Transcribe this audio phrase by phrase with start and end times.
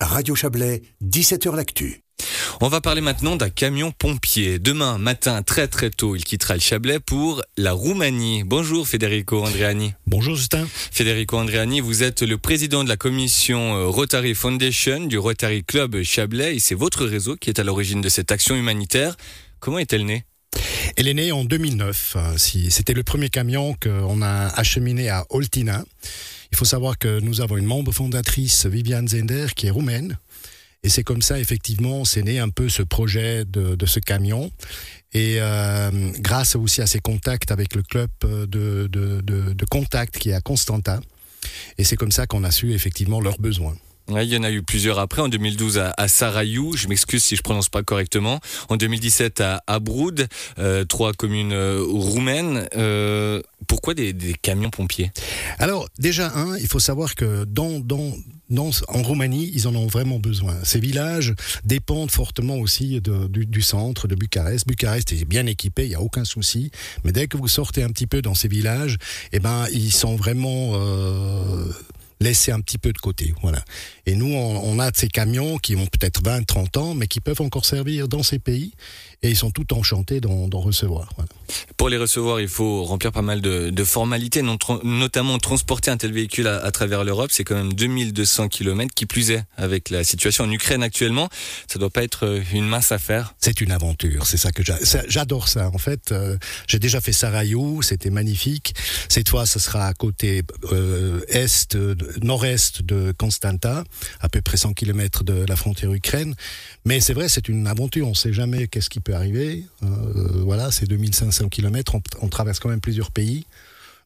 [0.00, 2.02] Radio Chablais, 17h L'Actu.
[2.60, 4.58] On va parler maintenant d'un camion pompier.
[4.58, 8.44] Demain matin, très très tôt, il quittera le Chablais pour la Roumanie.
[8.44, 9.94] Bonjour Federico Andreani.
[10.06, 10.66] Bonjour Justin.
[10.70, 16.02] Federico Andreani, vous êtes le président de la commission euh, Rotary Foundation du Rotary Club
[16.02, 19.16] Chablais et c'est votre réseau qui est à l'origine de cette action humanitaire.
[19.60, 20.24] Comment est-elle née?
[20.96, 22.16] Elle est née en 2009.
[22.36, 25.84] C'était le premier camion qu'on a acheminé à Oltina.
[26.56, 30.16] Il faut savoir que nous avons une membre fondatrice, Viviane Zender, qui est roumaine.
[30.82, 34.50] Et c'est comme ça, effectivement, c'est né un peu ce projet de, ce camion.
[35.12, 40.30] Et euh, grâce aussi à ses contacts avec le club de, de, de contact qui
[40.30, 41.02] est à Constantin.
[41.76, 43.76] Et c'est comme ça qu'on a su effectivement leurs besoins.
[44.08, 45.22] Il y en a eu plusieurs après.
[45.22, 48.40] En 2012 à, Sarayou, je m'excuse si je prononce pas correctement.
[48.68, 50.28] En 2017 à Abroud,
[50.58, 52.68] euh, trois communes euh, roumaines.
[53.66, 55.10] pourquoi des, camions pompiers?
[55.58, 58.12] Alors déjà un, il faut savoir que dans, dans
[58.48, 60.54] non, en Roumanie, ils en ont vraiment besoin.
[60.62, 64.66] Ces villages dépendent fortement aussi du, centre de Bucarest.
[64.68, 66.70] Bucarest est bien équipé, il n'y a aucun souci.
[67.04, 68.98] Mais dès que vous sortez un petit peu dans ces villages,
[69.32, 71.64] eh ben, ils sont vraiment euh,
[72.20, 73.34] laissés un petit peu de côté.
[73.42, 73.62] Voilà.
[74.06, 77.40] Et nous, on, a ces camions qui ont peut-être 20, 30 ans, mais qui peuvent
[77.40, 78.72] encore servir dans ces pays.
[79.22, 81.08] Et ils sont tout enchantés d'en recevoir.
[81.76, 84.42] Pour les recevoir, il faut remplir pas mal de, formalités,
[84.82, 87.30] notamment transporter un tel véhicule à, travers l'Europe.
[87.32, 91.28] C'est quand même 2200 km, qui plus est, avec la situation en Ukraine actuellement.
[91.66, 93.34] Ça doit pas être euh, une mince affaire.
[93.38, 94.62] C'est une aventure, c'est ça que
[95.08, 95.70] j'adore ça.
[95.72, 98.74] En fait, euh, j'ai déjà fait Sarajevo, c'était magnifique.
[99.08, 101.76] Cette fois, ce sera à côté euh, est,
[102.22, 103.84] nord-est de Constanta
[104.20, 106.34] à peu près 100 km de la frontière Ukraine.
[106.84, 109.64] Mais c'est vrai, c'est une aventure, on ne sait jamais qu'est-ce qui peut arriver.
[109.82, 109.86] Euh,
[110.44, 113.46] voilà, c'est 2500 km, on, traverse quand même plusieurs pays.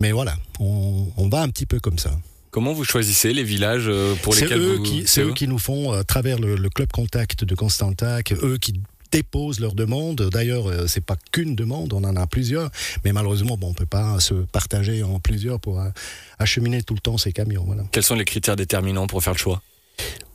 [0.00, 2.18] Mais voilà, on, va un petit peu comme ça.
[2.50, 5.06] Comment vous choisissez les villages euh, pour lesquels eux vous...
[5.06, 8.80] C'est eux qui nous font, à travers le, club contact de Constantin, eux qui
[9.14, 10.28] déposent leurs demandes.
[10.32, 12.70] D'ailleurs, euh, c'est pas qu'une demande, on en a plusieurs,
[13.04, 15.80] mais malheureusement, bon, on peut pas se partager en plusieurs pour
[16.38, 17.64] acheminer tout le temps ces camions.
[17.64, 17.84] Voilà.
[17.92, 19.62] Quels sont les critères déterminants pour faire le choix?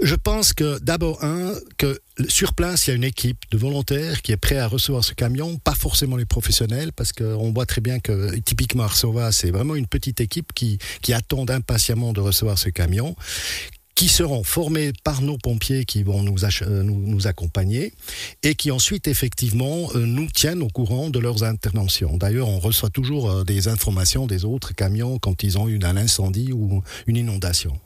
[0.00, 4.22] Je pense que d'abord, un, que sur place, il y a une équipe de volontaires
[4.22, 7.82] qui est prête à recevoir ce camion, pas forcément les professionnels, parce qu'on voit très
[7.82, 12.58] bien que typiquement Arsova, c'est vraiment une petite équipe qui, qui attend impatiemment de recevoir
[12.58, 13.14] ce camion
[14.02, 17.92] qui seront formés par nos pompiers qui vont nous, euh, nous, nous accompagner
[18.42, 22.16] et qui ensuite effectivement euh, nous tiennent au courant de leurs interventions.
[22.16, 25.96] D'ailleurs, on reçoit toujours euh, des informations des autres camions quand ils ont eu un
[25.96, 27.78] incendie ou une inondation.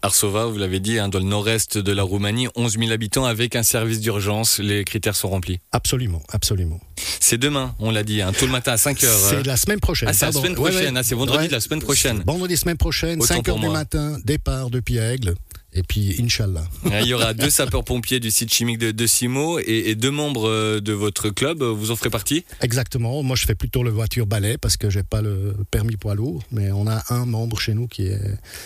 [0.00, 3.56] Arsova, vous l'avez dit, hein, dans le nord-est de la Roumanie, 11 000 habitants avec
[3.56, 4.60] un service d'urgence.
[4.60, 6.78] Les critères sont remplis Absolument, absolument.
[7.18, 9.18] C'est demain, on l'a dit, hein, tout le matin à 5 heures.
[9.18, 10.08] C'est la semaine prochaine.
[10.08, 12.22] Ah, c'est la semaine prochaine, ah, c'est vendredi de la semaine prochaine.
[12.24, 15.34] Vendredi semaine prochaine, 5 heures du matin, départ depuis Aigle.
[15.74, 16.64] Et puis, Inch'Allah.
[16.84, 20.80] Il y aura deux sapeurs-pompiers du site chimique de, de Simo et, deux membres euh,
[20.80, 21.62] de votre club.
[21.62, 22.44] Vous en ferez partie?
[22.60, 23.22] Exactement.
[23.22, 26.42] Moi, je fais plutôt le voiture balai parce que j'ai pas le permis poids lourd.
[26.52, 28.20] Mais on a un membre chez nous qui est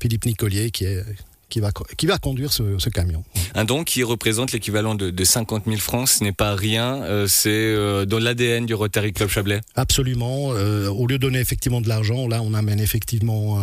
[0.00, 1.02] Philippe Nicolier, qui est
[1.48, 3.24] qui va, qui va conduire ce, camion.
[3.56, 7.26] Un don qui représente l'équivalent de, de 50 000 francs, ce n'est pas rien, euh,
[7.26, 9.60] c'est euh, dans l'ADN du Rotary Club Chablais.
[9.74, 10.50] Absolument.
[10.50, 13.58] au lieu de donner effectivement de l'argent, là, on amène effectivement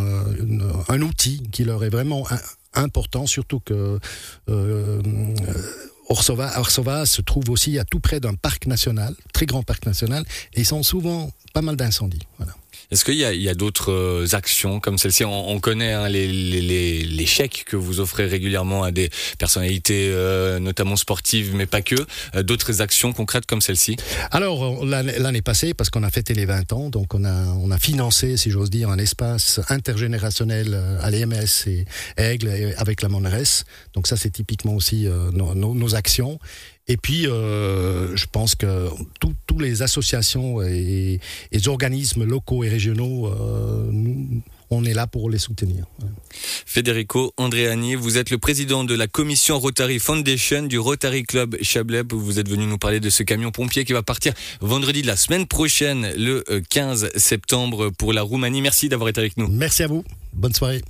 [0.90, 2.28] un outil qui leur est vraiment
[2.78, 4.00] important, surtout que
[4.50, 5.02] euh,
[6.10, 10.24] Orsova, se trouve aussi à tout près d'un parc national, très grand parc national,
[10.54, 12.28] et ils sont souvent pas mal d'incendies.
[12.38, 12.54] Voilà.
[12.90, 15.26] Est-ce qu'il y a, d'autres euh, actions comme celle-ci?
[15.26, 21.54] On, connaît hein, les, chèques que vous offrez régulièrement à des personnalités, euh, notamment sportives,
[21.54, 21.96] mais pas que.
[22.36, 23.98] Euh, d'autres actions concrètes comme celle-ci?
[24.32, 27.78] Alors, l'année passée, parce qu'on a fêté les 20 ans, donc on a, on a
[27.78, 33.66] financé, si j'ose dire, un espace intergénérationnel à l'EMS et Aigle avec la Monres.
[33.94, 36.40] Donc ça, c'est typiquement aussi nos, nos actions.
[36.90, 38.90] Et puis, euh, je pense que
[39.20, 41.20] toutes les associations et,
[41.52, 43.92] les organismes locaux et régionaux, euh,
[44.70, 45.86] on est là pour les soutenir.
[46.66, 52.04] Federico Andreani, vous êtes le président de la commission Rotary Foundation du Rotary Club Chablais.
[52.10, 55.18] Vous êtes venu nous parler de ce camion pompier qui va partir vendredi de la
[55.18, 58.62] semaine prochaine, le 15 euh, septembre, pour la Roumanie.
[58.62, 59.48] Merci d'avoir été avec nous.
[59.50, 60.06] Merci à vous.
[60.34, 60.82] Bonne soirée.